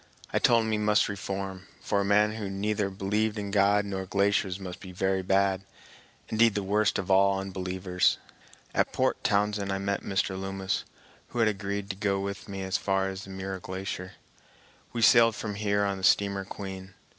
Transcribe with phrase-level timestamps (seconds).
[0.33, 4.07] I told him he must reform, for a man who neither believed in God nor
[4.07, 5.61] glaciers must be very bad,
[6.27, 8.17] indeed the worst of all unbelievers.
[8.73, 10.29] At Port Townsend I met Mr.
[10.29, 10.85] Loomis,
[11.27, 14.13] who had agreed to go with me as far as the Muir Glacier.
[14.91, 16.95] We sailed from here on the steamer Queen.